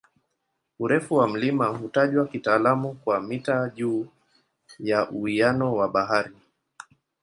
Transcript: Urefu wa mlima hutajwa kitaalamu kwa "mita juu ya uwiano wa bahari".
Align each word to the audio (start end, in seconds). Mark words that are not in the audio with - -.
Urefu 0.79 1.15
wa 1.15 1.27
mlima 1.27 1.67
hutajwa 1.67 2.27
kitaalamu 2.27 2.93
kwa 2.95 3.21
"mita 3.21 3.69
juu 3.69 4.07
ya 4.79 5.09
uwiano 5.09 5.73
wa 5.75 5.89
bahari". 5.89 6.35